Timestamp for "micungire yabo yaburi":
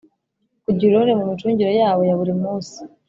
1.29-2.33